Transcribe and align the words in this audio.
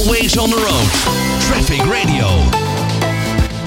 Always 0.00 0.38
on 0.38 0.50
the 0.50 0.56
road. 0.56 0.90
Traffic 1.40 1.80
Radio. 1.80 2.28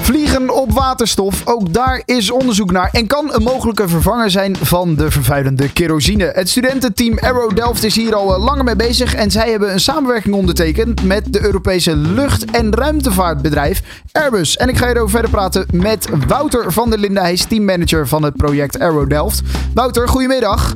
Vliegen 0.00 0.54
op 0.54 0.72
waterstof, 0.72 1.42
ook 1.44 1.72
daar 1.72 2.02
is 2.04 2.30
onderzoek 2.30 2.70
naar 2.70 2.88
en 2.92 3.06
kan 3.06 3.34
een 3.34 3.42
mogelijke 3.42 3.88
vervanger 3.88 4.30
zijn 4.30 4.56
van 4.56 4.94
de 4.94 5.10
vervuilende 5.10 5.72
kerosine. 5.72 6.30
Het 6.34 6.48
studententeam 6.48 7.18
Aero 7.18 7.48
Delft 7.48 7.84
is 7.84 7.96
hier 7.96 8.14
al 8.14 8.34
eh, 8.34 8.44
langer 8.44 8.64
mee 8.64 8.76
bezig 8.76 9.14
en 9.14 9.30
zij 9.30 9.50
hebben 9.50 9.72
een 9.72 9.80
samenwerking 9.80 10.34
ondertekend 10.34 11.02
met 11.04 11.32
de 11.32 11.44
Europese 11.44 11.96
lucht- 11.96 12.50
en 12.50 12.74
ruimtevaartbedrijf 12.74 13.82
Airbus. 14.12 14.56
En 14.56 14.68
ik 14.68 14.76
ga 14.76 14.86
hierover 14.86 15.10
verder 15.10 15.30
praten 15.30 15.66
met 15.72 16.08
Wouter 16.26 16.72
van 16.72 16.90
der 16.90 16.98
Linden, 16.98 17.22
hij 17.22 17.32
is 17.32 17.44
teammanager 17.44 18.08
van 18.08 18.22
het 18.22 18.36
project 18.36 18.78
Aero 18.78 19.06
Delft. 19.06 19.42
Wouter, 19.74 20.08
goedemiddag. 20.08 20.74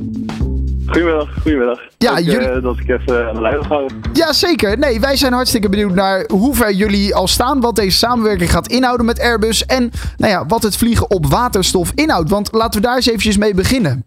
Goedemiddag, 0.89 1.33
goedemiddag. 1.41 1.79
Ja, 1.97 2.19
jullie- 2.19 2.47
eh, 2.47 2.61
dat 2.63 2.79
ik 2.79 2.89
even 2.89 3.27
aan 3.27 3.35
de 3.35 3.41
lijn 3.41 3.63
houden. 3.65 4.01
Ja, 4.13 4.33
zeker. 4.33 4.77
Nee, 4.77 4.99
wij 4.99 5.15
zijn 5.15 5.33
hartstikke 5.33 5.69
benieuwd 5.69 5.93
naar 5.93 6.25
hoe 6.31 6.55
ver 6.55 6.71
jullie 6.71 7.15
al 7.15 7.27
staan, 7.27 7.61
wat 7.61 7.75
deze 7.75 7.97
samenwerking 7.97 8.51
gaat 8.51 8.67
inhouden 8.67 9.05
met 9.05 9.19
Airbus 9.19 9.65
en 9.65 9.91
nou 10.17 10.31
ja, 10.31 10.45
wat 10.45 10.63
het 10.63 10.77
vliegen 10.77 11.09
op 11.11 11.25
waterstof 11.25 11.91
inhoudt. 11.95 12.29
Want 12.29 12.49
laten 12.51 12.81
we 12.81 12.87
daar 12.87 12.95
eens 12.95 13.07
eventjes 13.07 13.37
mee 13.37 13.53
beginnen. 13.53 14.03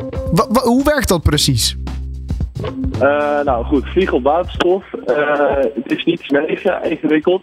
Hoe 0.63 0.85
werkt 0.85 1.09
dat 1.09 1.23
precies? 1.23 1.77
Eh, 3.01 3.41
nou 3.45 3.65
goed, 3.65 3.87
vliegen 3.87 4.17
op 4.17 4.23
waterstof. 4.23 4.85
Eh, 5.07 5.17
het 5.75 5.93
is 5.93 6.05
niet 6.05 6.31
mega 6.31 6.83
ingewikkeld. 6.83 7.43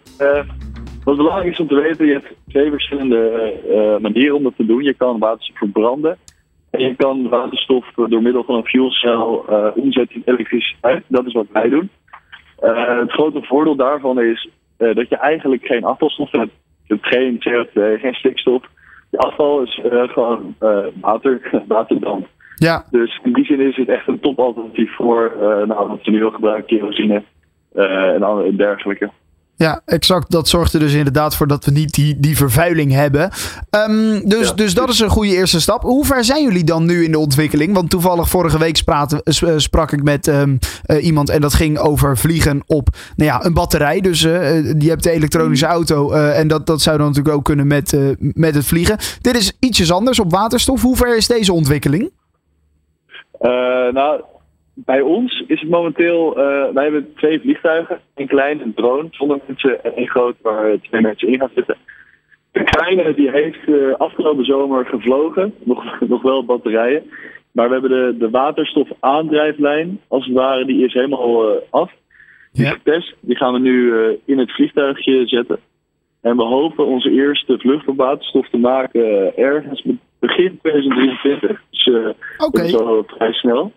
Wat 1.04 1.18
belangrijk 1.18 1.52
is 1.52 1.60
om 1.60 1.68
te 1.68 1.76
weten, 1.76 2.06
je 2.06 2.14
hebt 2.14 2.28
twee 2.50 2.72
verschillende 2.72 3.54
manieren 4.02 4.36
om 4.36 4.44
dat 4.44 4.54
te 4.58 4.66
doen. 4.66 4.84
Je 4.84 4.94
kan 4.94 5.20
waterstof 5.20 5.58
verbranden. 5.58 6.18
En 6.70 6.80
je 6.80 6.96
kan 6.96 7.30
waterstof 7.30 7.86
door 7.96 8.22
middel 8.22 8.44
van 8.44 8.56
een 8.56 8.66
fuelcel 8.66 9.46
eh 9.48 9.68
omzetten 9.76 10.16
in 10.16 10.22
elektriciteit. 10.26 11.04
Dat 11.08 11.26
is 11.26 11.34
wat 11.34 11.48
wij 11.52 11.70
doen. 11.70 11.90
Eh, 12.60 13.00
het 13.00 13.12
grote 13.12 13.42
voordeel 13.42 13.76
daarvan 13.76 14.22
is 14.22 14.50
eh, 14.78 14.96
dat 14.96 15.10
je 15.10 15.18
eigenlijk 15.18 15.66
geen 15.66 15.84
afvalstof 15.84 16.32
hebt. 16.32 16.52
Je 16.88 16.94
hebt 16.94 17.08
geen 17.08 17.36
CO2, 17.38 18.00
geen 18.00 18.14
stikstof. 18.14 18.64
Je 19.10 19.18
afval 19.18 19.62
is 19.62 19.82
eh, 19.84 20.10
gewoon 20.10 20.56
eh, 20.60 20.86
water, 21.02 21.50
waterdamp. 21.68 22.28
Ja, 22.56 22.86
Dus 22.92 23.20
in 23.24 23.34
die 23.34 23.46
zin 23.46 23.60
is 23.60 23.76
het 23.76 23.88
echt 23.88 24.08
een 24.08 24.20
topalternatief 24.20 24.96
voor 24.96 25.34
uh, 25.36 25.42
nou, 25.42 25.88
wat 25.88 26.04
we 26.04 26.12
nu 26.12 26.26
al 26.26 26.32
gebruiken, 26.32 26.78
kerosine 26.78 27.24
uh, 27.76 28.14
en 28.14 28.24
andere 28.24 28.56
dergelijke. 28.56 29.10
Ja, 29.60 29.82
exact. 29.86 30.32
Dat 30.32 30.48
zorgt 30.50 30.74
er 30.74 30.80
dus 30.80 30.94
inderdaad 30.94 31.36
voor 31.36 31.48
dat 31.48 31.66
we 31.66 31.72
niet 31.72 31.94
die, 31.94 32.20
die 32.20 32.38
vervuiling 32.38 32.92
hebben. 32.92 33.30
Ehm, 33.70 34.20
dus, 34.30 34.48
Ja. 34.48 34.54
dus 34.54 34.74
dat 34.74 34.90
is 34.90 35.00
een 35.00 35.10
goede 35.10 35.32
eerste 35.36 35.62
stap. 35.62 35.82
Hoe 35.82 36.06
ver 36.06 36.24
zijn 36.24 36.44
jullie 36.44 36.64
dan 36.64 36.86
nu 36.86 37.04
in 37.04 37.12
de 37.12 37.20
ontwikkeling? 37.20 37.74
Want 37.74 37.90
toevallig 37.90 38.30
vorige 38.30 38.58
week 38.58 38.78
s- 38.78 39.42
eh, 39.42 39.54
sprak 39.58 39.92
ik 39.92 40.04
met 40.04 40.28
ehm, 40.28 40.58
eh, 40.86 41.06
iemand 41.06 41.30
en 41.30 41.42
dat 41.42 41.54
ging 41.54 41.78
over 41.78 42.18
vliegen 42.18 42.62
op 42.66 42.88
nou 43.16 43.30
ja, 43.32 43.46
een 43.46 43.54
batterij. 43.54 44.02
Dus 44.02 44.24
eh, 44.24 44.58
eh, 44.58 44.76
je 44.80 44.90
hebt 44.90 45.04
de 45.04 45.12
elektronische 45.12 45.66
auto 45.66 46.12
eh, 46.12 46.40
en 46.40 46.48
dat, 46.48 46.66
dat 46.66 46.82
zou 46.82 46.98
dan 46.98 47.08
natuurlijk 47.08 47.36
ook 47.36 47.46
kunnen 47.46 47.68
met, 47.68 47.94
eh, 47.94 48.02
met 48.20 48.56
het 48.56 48.66
vliegen. 48.66 48.98
Dit 49.22 49.36
is 49.38 49.54
ietsjes 49.60 49.92
anders 49.92 50.20
op 50.20 50.32
waterstof. 50.32 50.82
Hoe 50.82 50.96
ver 50.96 51.18
is 51.18 51.28
deze 51.28 51.54
ontwikkeling? 51.54 52.12
Uh, 53.42 53.50
nou, 53.94 54.22
bij 54.86 55.02
ons 55.02 55.44
is 55.48 55.60
het 55.60 55.70
momenteel, 55.70 56.38
uh, 56.38 56.74
wij 56.74 56.84
hebben 56.84 57.14
twee 57.16 57.40
vliegtuigen. 57.40 58.00
Een 58.16 58.28
klein, 58.28 58.62
een 58.62 58.74
drone 58.74 59.08
zonder 59.12 59.40
mensen 59.48 59.84
en 59.84 59.92
een 59.96 60.08
groot 60.10 60.36
waar 60.42 60.80
twee 60.82 61.02
mensen 61.02 61.28
in 61.28 61.40
gaan 61.40 61.52
zitten. 61.56 61.78
De 62.52 62.64
kleine 62.64 63.14
die 63.14 63.32
heeft 63.32 63.68
uh, 63.68 63.94
afgelopen 63.94 64.46
zomer 64.46 64.86
gevlogen, 64.86 65.54
nog, 65.64 66.00
nog 66.14 66.22
wel 66.22 66.46
batterijen. 66.46 67.04
Maar 67.52 67.68
we 67.68 67.74
hebben 67.74 67.90
de, 67.90 68.18
de 68.18 68.30
waterstofaandrijflijn, 68.30 70.00
als 70.08 70.26
het 70.26 70.36
ware, 70.36 70.66
die 70.66 70.86
is 70.86 70.94
helemaal 70.94 71.62
af. 71.70 71.92
Die 72.52 72.66
Ja. 72.66 72.72
getest, 72.72 73.16
die 73.20 73.36
gaan 73.36 73.54
we 73.54 73.60
nu 73.60 73.94
in 74.26 74.38
het 74.38 74.52
vliegtuigje 74.52 75.28
zetten. 75.28 75.60
En 76.22 76.38
we 76.38 76.44
hopen 76.44 76.86
onze 76.86 77.12
eerste 77.12 77.60
vlucht 77.60 77.88
op 77.88 77.98
waterstof 77.98 78.50
te 78.50 78.58
maken 78.58 79.38
ergens 79.38 79.84
begin 80.20 80.60
2023. 80.62 81.62
Dus 81.70 81.86
uh, 81.86 82.08
Oké. 82.38 82.58
dat 82.58 82.66
is 82.66 82.72
wel 82.72 83.04
vrij 83.08 83.34
snel. 83.34 83.72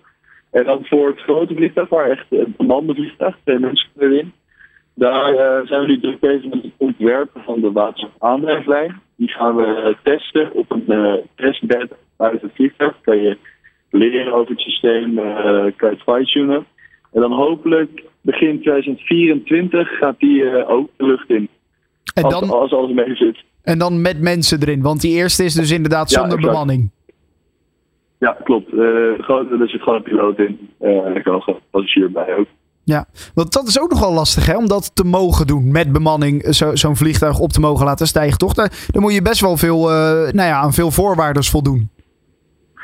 En 0.52 0.64
dan 0.64 0.84
voor 0.84 1.08
het 1.08 1.20
grote 1.20 1.54
vliegtuig, 1.54 1.88
waar 1.88 2.10
echt 2.10 2.26
een 2.30 2.54
bemande 2.56 2.94
vliegtuig, 2.94 3.36
twee 3.44 3.58
mensen 3.58 3.88
kunnen 3.96 4.16
erin. 4.16 4.32
Daar 4.94 5.32
uh, 5.32 5.66
zijn 5.66 5.80
we 5.80 5.86
nu 5.86 6.00
druk 6.00 6.20
bezig 6.20 6.44
met 6.44 6.62
het 6.62 6.72
ontwerpen 6.76 7.42
van 7.42 7.60
de 7.60 7.72
waterstofaandrijflijn. 7.72 9.00
Die 9.16 9.28
gaan 9.28 9.56
we 9.56 9.96
testen 10.02 10.52
op 10.52 10.70
een 10.70 10.84
uh, 10.88 11.12
testbed 11.34 11.92
uit 12.16 12.42
het 12.42 12.50
vliegtuig. 12.54 13.00
Kan 13.00 13.16
je 13.16 13.38
leren 13.90 14.32
over 14.32 14.50
het 14.50 14.60
systeem, 14.60 15.18
uh, 15.18 15.24
kan 15.76 15.90
je 15.90 15.96
het 15.96 16.02
fine-tunen. 16.02 16.66
En 17.12 17.20
dan 17.20 17.32
hopelijk 17.32 18.02
begin 18.20 18.60
2024 18.60 19.88
gaat 19.88 20.18
die 20.18 20.66
ook 20.66 20.90
de 20.96 21.06
lucht 21.06 21.30
in. 21.30 21.48
En 22.14 22.22
dan, 22.22 22.50
als 22.50 22.72
alles 22.72 22.92
mee 22.92 23.16
zit. 23.16 23.44
en 23.62 23.78
dan 23.78 24.00
met 24.00 24.20
mensen 24.20 24.60
erin. 24.62 24.82
Want 24.82 25.00
die 25.00 25.14
eerste 25.14 25.44
is 25.44 25.54
dus 25.54 25.70
inderdaad 25.70 26.10
zonder 26.10 26.40
bemanning. 26.40 26.90
Ja, 28.22 28.36
klopt. 28.44 28.72
Uh, 28.72 29.12
gewoon, 29.18 29.60
er 29.60 29.68
zit 29.68 29.82
gewoon 29.82 29.98
een 29.98 30.02
piloot 30.02 30.38
in. 30.38 30.68
En 30.80 31.14
er 31.14 31.22
kan 31.22 31.42
een 31.46 31.54
passagier 31.70 32.10
bij 32.10 32.36
ook. 32.36 32.46
Ja, 32.84 33.04
want 33.34 33.52
dat 33.52 33.66
is 33.66 33.80
ook 33.80 33.90
nogal 33.90 34.12
lastig 34.12 34.46
hè, 34.46 34.56
om 34.56 34.68
dat 34.68 34.96
te 34.96 35.04
mogen 35.04 35.46
doen 35.46 35.72
met 35.72 35.92
bemanning, 35.92 36.54
zo- 36.54 36.74
zo'n 36.74 36.96
vliegtuig 36.96 37.38
op 37.38 37.50
te 37.50 37.60
mogen 37.60 37.84
laten 37.86 38.06
stijgen, 38.06 38.38
toch? 38.38 38.54
Daar, 38.54 38.86
daar 38.90 39.02
moet 39.02 39.14
je 39.14 39.22
best 39.22 39.40
wel 39.40 39.56
veel, 39.56 39.90
eh, 39.90 40.32
nou 40.32 40.48
ja, 40.48 40.60
aan 40.60 40.72
veel 40.72 40.90
voorwaarden 40.90 41.44
voldoen. 41.44 41.88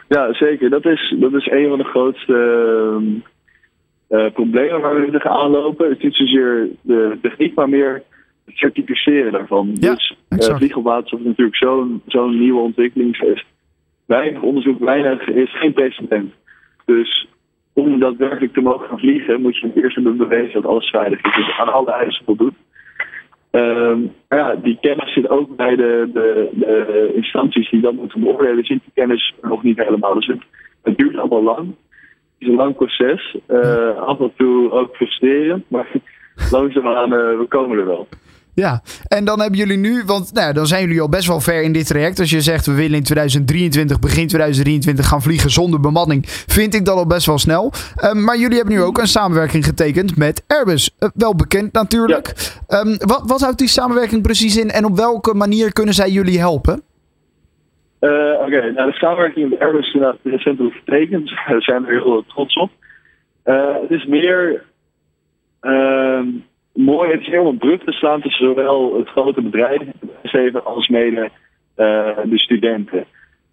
Ja, 0.08 0.34
zeker. 0.34 0.70
Dat 0.70 0.84
is, 0.84 1.14
dat 1.20 1.32
is 1.32 1.46
een 1.50 1.68
van 1.68 1.78
de 1.78 1.84
grootste 1.84 2.36
uh, 4.10 4.32
problemen 4.32 4.80
waar 4.80 5.00
we 5.00 5.10
tegenaan 5.10 5.50
lopen. 5.50 5.88
Het 5.88 5.98
is 5.98 6.04
niet 6.04 6.14
zozeer 6.14 6.68
de 6.80 7.18
techniek, 7.22 7.54
maar 7.54 7.68
meer 7.68 8.02
het 8.44 8.56
certificeren 8.56 9.32
daarvan. 9.32 9.70
Ja, 9.80 9.94
dus 9.94 10.16
vliegen 10.28 10.84
op 10.84 11.04
is 11.04 11.12
natuurlijk 11.24 11.56
zo'n 11.56 12.02
zo'n 12.06 12.38
nieuwe 12.38 12.60
ontwikkeling. 12.60 13.16
Weinig 14.08 14.42
onderzoek, 14.42 14.78
weinig, 14.78 15.28
is 15.28 15.58
geen 15.58 15.72
precedent. 15.72 16.32
Dus 16.84 17.28
om 17.72 17.98
daadwerkelijk 17.98 18.52
te 18.52 18.60
mogen 18.60 18.98
vliegen, 18.98 19.40
moet 19.40 19.56
je 19.56 19.70
eerst 19.74 19.94
hebben 19.94 20.16
bewezen 20.16 20.62
dat 20.62 20.70
alles 20.70 20.90
veilig 20.90 21.24
is. 21.24 21.34
Dus 21.34 21.58
aan 21.58 21.72
alle 21.72 21.92
eisen 21.92 22.24
voldoet. 22.24 22.54
Um, 23.50 24.12
ja, 24.28 24.54
die 24.54 24.78
kennis 24.80 25.12
zit 25.12 25.28
ook 25.28 25.56
bij 25.56 25.76
de, 25.76 26.10
de, 26.12 26.48
de 26.52 27.12
instanties 27.14 27.70
die 27.70 27.80
dat 27.80 27.92
moeten 27.92 28.20
beoordelen. 28.20 28.64
Zit 28.64 28.80
die 28.84 28.92
kennis 28.94 29.34
nog 29.42 29.62
niet 29.62 29.78
helemaal. 29.78 30.14
Dus 30.14 30.26
het, 30.26 30.42
het 30.82 30.98
duurt 30.98 31.16
allemaal 31.16 31.42
lang. 31.42 31.66
Het 31.66 32.38
is 32.38 32.48
een 32.48 32.54
lang 32.54 32.76
proces. 32.76 33.36
Uh, 33.48 33.98
af 33.98 34.20
en 34.20 34.32
toe 34.36 34.70
ook 34.70 34.96
frustrerend. 34.96 35.64
Maar 35.70 35.88
langzaamaan, 36.50 37.12
uh, 37.12 37.38
we 37.38 37.46
komen 37.48 37.78
er 37.78 37.86
wel. 37.86 38.08
Ja, 38.64 38.80
en 39.08 39.24
dan 39.24 39.40
hebben 39.40 39.58
jullie 39.58 39.76
nu, 39.76 40.02
want 40.06 40.32
nou 40.32 40.52
dan 40.52 40.66
zijn 40.66 40.82
jullie 40.82 41.00
al 41.00 41.08
best 41.08 41.26
wel 41.26 41.40
ver 41.40 41.62
in 41.62 41.72
dit 41.72 41.86
traject. 41.86 42.18
Als 42.18 42.30
je 42.30 42.40
zegt 42.40 42.66
we 42.66 42.74
willen 42.74 42.96
in 42.96 43.02
2023, 43.02 43.98
begin 43.98 44.26
2023 44.28 45.08
gaan 45.08 45.22
vliegen 45.22 45.50
zonder 45.50 45.80
bemanning, 45.80 46.22
vind 46.26 46.74
ik 46.74 46.84
dat 46.84 46.96
al 46.96 47.06
best 47.06 47.26
wel 47.26 47.38
snel. 47.38 47.72
Um, 48.04 48.24
maar 48.24 48.38
jullie 48.38 48.56
hebben 48.56 48.74
nu 48.74 48.82
ook 48.82 48.98
een 48.98 49.06
samenwerking 49.06 49.64
getekend 49.64 50.16
met 50.16 50.44
Airbus. 50.46 50.90
Uh, 51.00 51.08
wel 51.14 51.34
bekend 51.34 51.72
natuurlijk. 51.72 52.26
Ja. 52.68 52.80
Um, 52.80 52.96
wat, 52.96 53.22
wat 53.26 53.40
houdt 53.40 53.58
die 53.58 53.68
samenwerking 53.68 54.22
precies 54.22 54.56
in 54.56 54.70
en 54.70 54.84
op 54.84 54.96
welke 54.96 55.34
manier 55.34 55.72
kunnen 55.72 55.94
zij 55.94 56.10
jullie 56.10 56.38
helpen? 56.38 56.82
Uh, 58.00 58.10
Oké, 58.10 58.56
okay. 58.56 58.70
nou, 58.70 58.90
de 58.90 58.96
samenwerking 58.96 59.50
met 59.50 59.60
Airbus 59.60 59.94
is 59.94 60.02
recentelijk 60.22 60.76
getekend. 60.84 61.28
Daar 61.48 61.62
zijn 61.62 61.84
we 61.84 61.90
heel 61.90 62.24
trots 62.26 62.54
op. 62.54 62.70
Uh, 63.44 63.74
het 63.80 63.90
is 63.90 64.06
meer 64.06 64.64
mooi. 66.78 67.10
Het 67.10 67.20
is 67.20 67.26
heel 67.26 67.40
om 67.40 67.46
een 67.46 67.58
brug 67.58 67.84
te 67.84 67.92
slaan 67.92 68.20
tussen 68.20 68.46
zowel 68.46 68.98
het 68.98 69.08
grote 69.08 69.42
bedrijf 69.42 69.82
als 70.64 70.88
mede 70.88 71.30
uh, 71.76 72.16
de 72.24 72.38
studenten. 72.38 73.04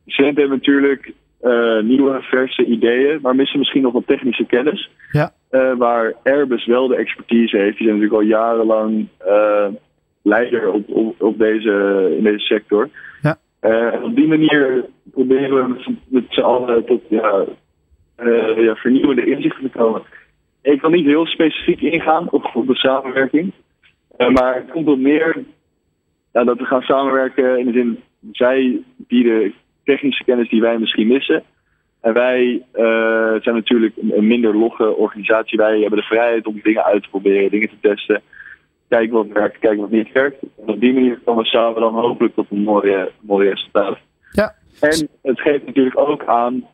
De 0.03 0.11
studenten 0.11 0.39
hebben 0.39 0.57
natuurlijk 0.57 1.13
uh, 1.41 1.81
nieuwe, 1.81 2.21
verse 2.21 2.65
ideeën, 2.65 3.19
maar 3.21 3.35
missen 3.35 3.59
misschien 3.59 3.81
nog 3.81 3.93
wat 3.93 4.07
technische 4.07 4.45
kennis. 4.45 4.89
Ja. 5.11 5.33
Uh, 5.51 5.73
waar 5.77 6.13
Airbus 6.23 6.65
wel 6.65 6.87
de 6.87 6.95
expertise 6.95 7.57
heeft. 7.57 7.77
Die 7.77 7.87
zijn 7.87 7.99
natuurlijk 7.99 8.21
al 8.21 8.27
jarenlang 8.27 9.07
leider 10.21 10.71
op, 10.71 10.89
op, 10.89 11.21
op, 11.21 11.37
deze, 11.37 12.13
in 12.17 12.23
deze 12.23 12.45
sector. 12.45 12.89
Ja. 13.21 13.37
op 14.03 14.16
die 14.16 14.28
manier 14.28 14.85
proberen 15.11 15.55
we 15.55 15.67
met, 15.67 15.87
met 16.07 16.23
z'n 16.29 16.41
allen 16.41 16.85
tot 16.85 17.01
ja, 17.09 17.45
ja, 18.55 18.75
vernieuwende 18.75 19.25
inzichten 19.25 19.71
te 19.71 19.78
komen. 19.78 20.01
Ik 20.66 20.79
kan 20.79 20.91
niet 20.91 21.06
heel 21.06 21.26
specifiek 21.26 21.82
ingaan 21.82 22.32
op, 22.32 22.52
op 22.53 22.67
de 22.67 22.76
samenwerking. 22.76 23.52
Uh, 24.17 24.29
maar 24.29 24.56
het 24.56 24.72
komt 24.72 24.88
op 24.88 25.00
meer 25.00 25.44
ja, 26.34 26.44
dat 26.44 26.58
we 26.58 26.66
gaan 26.66 26.82
samenwerken 26.82 27.59
in 27.59 27.66
de 27.66 27.72
zin, 27.72 28.03
zij 28.32 28.82
bieden 28.97 29.53
technische 29.84 30.23
kennis 30.23 30.50
die 30.50 30.62
wij 30.62 30.78
misschien 30.78 31.08
missen. 31.08 31.44
En 32.02 32.14
wij 32.14 32.64
uh, 32.73 33.41
zijn 33.41 33.56
natuurlijk 33.56 33.94
een, 33.97 34.17
een, 34.17 34.28
minder 34.28 34.58
logge 34.58 34.96
organisatie. 34.96 35.58
Wij 35.58 35.79
hebben 35.79 36.00
de 36.00 36.06
vrijheid 36.06 36.46
om 36.46 36.59
dingen 36.64 36.84
uit 36.84 37.03
te 37.03 37.09
proberen, 37.09 37.52
dingen 37.52 37.70
te 37.70 37.79
testen. 37.82 38.22
Kijken 38.90 39.16
wat 39.16 39.28
werkt, 39.28 39.59
kijken 39.59 39.82
wat 39.82 39.91
niet 39.91 40.12
werkt. 40.12 40.41
En 40.41 40.67
op 40.67 40.79
die 40.79 40.94
manier 40.94 41.20
komen 41.23 41.44
we 41.44 41.50
samen 41.50 41.82
dan 41.82 41.94
hopelijk 41.94 42.34
tot 42.35 42.47
een 42.50 42.64
mooie, 42.64 43.12
mooie 43.20 43.50
resultaat. 43.50 43.97
Ja. 44.32 44.56
En 44.79 45.09
het 45.22 45.41
geeft 45.41 45.66
natuurlijk 45.66 46.00
ook 46.00 46.26
aan, 46.26 46.67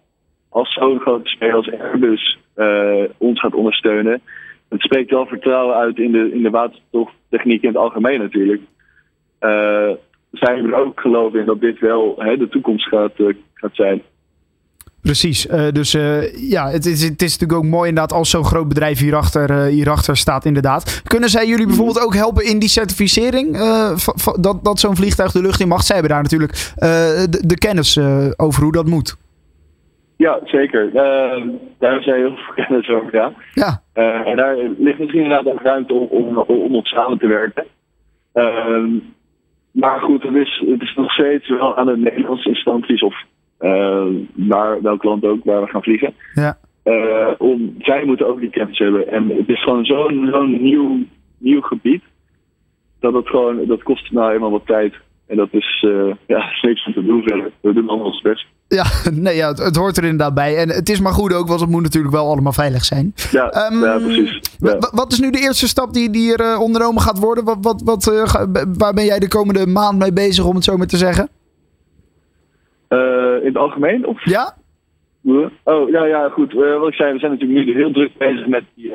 als 0.51 0.73
zo'n 0.73 0.99
grote 0.99 1.29
speler 1.29 1.55
als 1.55 1.71
Airbus 1.71 2.39
uh, 2.55 3.03
ons 3.17 3.39
gaat 3.39 3.55
ondersteunen, 3.55 4.21
het 4.69 4.81
spreekt 4.81 5.09
wel 5.11 5.25
vertrouwen 5.25 5.75
uit 5.75 5.97
in 5.97 6.11
de, 6.11 6.31
in 6.33 6.43
de 6.43 6.49
waterstoftechniek 6.49 7.61
in 7.61 7.67
het 7.67 7.77
algemeen 7.77 8.19
natuurlijk. 8.19 8.61
Uh, 9.41 9.91
zij 10.31 10.57
er 10.57 10.75
ook 10.75 10.99
geloven 10.99 11.39
in 11.39 11.45
dat 11.45 11.61
dit 11.61 11.79
wel 11.79 12.15
hè, 12.17 12.37
de 12.37 12.49
toekomst 12.49 12.87
gaat, 12.87 13.11
uh, 13.17 13.33
gaat 13.53 13.75
zijn. 13.75 14.01
Precies. 15.01 15.47
Uh, 15.47 15.67
dus 15.71 15.91
ja, 16.35 16.69
het 16.69 16.85
is, 16.85 17.03
het 17.03 17.21
is 17.21 17.37
natuurlijk 17.37 17.59
ook 17.59 17.71
mooi 17.71 17.89
inderdaad 17.89 18.17
als 18.17 18.29
zo'n 18.29 18.45
groot 18.45 18.67
bedrijf 18.67 18.99
hierachter, 18.99 19.65
hierachter 19.65 20.17
staat 20.17 20.45
inderdaad. 20.45 21.01
Kunnen 21.03 21.29
zij 21.29 21.47
jullie 21.47 21.65
bijvoorbeeld 21.65 22.03
ook 22.03 22.15
helpen 22.15 22.45
in 22.45 22.59
die 22.59 22.69
certificering? 22.69 23.57
dat 24.39 24.63
dat 24.63 24.79
zo'n 24.79 24.95
vliegtuig 24.95 25.31
de 25.31 25.41
lucht 25.41 25.59
in 25.59 25.67
mag? 25.67 25.83
Zij 25.83 25.95
hebben 25.95 26.13
daar 26.13 26.23
natuurlijk 26.23 26.53
de, 26.75 27.41
de, 27.45 27.57
kennis 27.57 27.99
over 28.37 28.63
hoe 28.63 28.71
dat 28.71 28.85
moet. 28.85 29.17
Ja, 30.21 30.39
zeker. 30.43 30.85
Uh, 30.85 31.53
daar 31.79 32.01
zijn 32.01 32.15
heel 32.15 32.35
veel 32.35 32.65
kennis 32.65 32.89
over, 32.89 33.15
ja. 33.15 33.33
ja. 33.53 33.81
Uh, 33.93 34.27
en 34.27 34.37
daar 34.37 34.55
ligt 34.77 34.99
misschien 34.99 35.23
inderdaad 35.23 35.53
ook 35.53 35.61
ruimte 35.61 35.93
om, 35.93 36.07
om, 36.07 36.37
om 36.37 36.75
op 36.75 36.85
samen 36.85 37.17
te 37.17 37.27
werken. 37.27 37.65
Uh, 38.33 38.85
maar 39.71 39.99
goed, 39.99 40.23
het 40.23 40.35
is, 40.35 40.63
het 40.67 40.81
is 40.81 40.93
nog 40.95 41.11
steeds 41.11 41.49
wel 41.49 41.77
aan 41.77 41.85
de 41.85 41.97
Nederlandse 41.97 42.49
instanties 42.49 43.01
of 43.01 43.15
naar 44.33 44.81
welk 44.81 45.03
land 45.03 45.25
ook 45.25 45.43
waar 45.43 45.61
we 45.61 45.67
gaan 45.67 45.83
vliegen. 45.83 46.13
Ja. 46.33 46.57
om, 47.37 47.75
zij 47.79 48.05
moeten 48.05 48.27
ook 48.27 48.39
die 48.39 48.49
kennis 48.49 48.77
hebben. 48.77 49.07
En 49.07 49.29
het 49.29 49.49
is 49.49 49.63
gewoon 49.63 49.85
zo'n 49.85 50.27
zo'n 50.31 50.63
nieuw, 50.63 50.99
nieuw 51.37 51.61
gebied. 51.61 52.03
Dat 52.99 53.13
het 53.13 53.27
gewoon, 53.27 53.65
dat 53.65 53.83
kost 53.83 54.11
nou 54.11 54.33
eenmaal 54.33 54.51
wat 54.51 54.65
tijd. 54.65 54.93
En 55.31 55.37
dat 55.37 55.47
is, 55.51 55.85
uh, 55.87 56.13
ja, 56.27 56.45
niks 56.61 56.83
te 56.83 57.03
doen 57.05 57.23
verder. 57.23 57.51
We 57.61 57.73
doen 57.73 57.89
allemaal 57.89 58.05
ons 58.05 58.21
best. 58.21 58.45
Ja, 58.67 58.83
nee, 59.11 59.35
ja 59.35 59.47
het, 59.47 59.57
het, 59.57 59.75
hoort 59.75 59.97
er 59.97 60.03
inderdaad 60.03 60.33
bij. 60.33 60.57
En 60.57 60.69
het 60.69 60.89
is 60.89 60.99
maar 60.99 61.11
goed 61.11 61.33
ook, 61.33 61.47
want 61.47 61.59
het 61.59 61.69
moet 61.69 61.81
natuurlijk 61.81 62.13
wel 62.13 62.27
allemaal 62.27 62.51
veilig 62.51 62.83
zijn. 62.83 63.13
Ja, 63.31 63.69
um, 63.71 63.83
ja 63.83 63.97
precies. 63.97 64.39
Ja. 64.57 64.77
Wat 64.91 65.11
is 65.11 65.19
nu 65.19 65.31
de 65.31 65.39
eerste 65.39 65.67
stap 65.67 65.93
die, 65.93 66.09
die 66.09 66.33
er 66.37 66.53
uh, 66.53 66.61
ondernomen 66.61 67.01
gaat 67.01 67.19
worden? 67.19 67.43
Wat, 67.43 67.57
wat, 67.61 67.81
wat, 67.85 68.07
uh, 68.13 68.23
waar 68.77 68.93
ben 68.93 69.05
jij 69.05 69.19
de 69.19 69.27
komende 69.27 69.67
maand 69.67 69.99
mee 69.99 70.13
bezig, 70.13 70.45
om 70.45 70.55
het 70.55 70.63
zo 70.63 70.77
maar 70.77 70.87
te 70.87 70.97
zeggen? 70.97 71.29
in 73.41 73.47
het 73.47 73.57
algemeen? 73.57 74.05
Of? 74.05 74.25
Ja. 74.25 74.53
Oh, 75.63 75.89
ja, 75.89 76.05
ja, 76.05 76.29
goed. 76.29 76.53
wat 76.53 76.87
ik 76.87 76.93
zei, 76.93 77.13
we 77.13 77.19
zijn 77.19 77.31
natuurlijk 77.31 77.65
nu 77.65 77.73
heel 77.73 77.91
druk 77.91 78.17
bezig 78.17 78.47
met 78.47 78.63
die, 78.75 78.93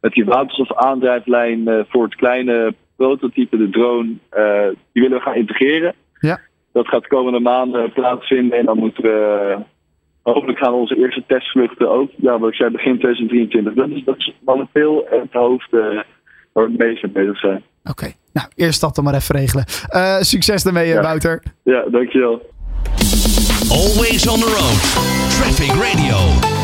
met 0.00 0.12
die 0.12 0.24
waterstofaandrijflijn 0.24 1.86
voor 1.88 2.04
het 2.04 2.14
kleine 2.14 2.74
prototype, 2.98 3.56
de 3.56 3.70
drone, 3.70 4.08
uh, 4.08 4.76
die 4.92 5.02
willen 5.02 5.18
we 5.18 5.24
gaan 5.24 5.34
integreren. 5.34 5.94
Ja. 6.20 6.40
Dat 6.72 6.88
gaat 6.88 7.02
de 7.02 7.08
komende 7.08 7.40
maanden 7.40 7.92
plaatsvinden 7.92 8.58
en 8.58 8.64
dan 8.64 8.78
moeten 8.78 9.02
we. 9.02 9.56
Hopelijk 10.22 10.58
gaan 10.58 10.72
onze 10.74 10.96
eerste 10.96 11.24
testvluchten 11.26 11.90
ook. 11.90 12.10
Ja, 12.16 12.38
wat 12.38 12.48
ik 12.48 12.54
zei, 12.54 12.70
begin 12.70 12.98
2023. 12.98 13.74
Dat 13.74 13.88
is, 13.88 14.04
dat 14.04 14.16
is 14.18 14.34
momenteel 14.44 15.06
het 15.10 15.32
hoofd 15.32 15.72
uh, 15.72 16.00
waar 16.52 16.66
we 16.66 16.74
mee 16.76 17.10
bezig 17.12 17.38
zijn. 17.38 17.62
Oké, 17.84 17.90
okay. 17.90 18.14
nou, 18.32 18.48
eerst 18.54 18.80
dat 18.80 18.94
dan 18.94 19.04
maar 19.04 19.14
even 19.14 19.36
regelen. 19.36 19.64
Uh, 19.94 20.20
succes 20.20 20.62
daarmee, 20.62 20.86
ja. 20.86 21.02
Wouter. 21.02 21.42
Ja, 21.62 21.84
dankjewel. 21.90 22.42
Always 23.70 24.28
on 24.28 24.40
the 24.40 24.50
road. 24.58 24.80
Traffic 25.36 25.70
Radio. 25.70 26.57